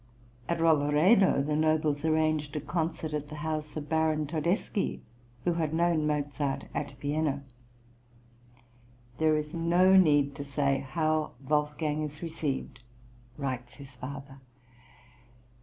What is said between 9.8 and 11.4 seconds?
need to say how